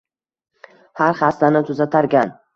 Har 1.03 1.19
xastani 1.21 1.63
tuzatarkan 1.69 2.35